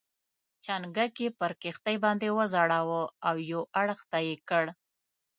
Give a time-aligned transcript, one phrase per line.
[0.63, 4.65] چنګک یې پر کښتۍ باندې وځړاوه او یو اړخ ته یې کړ.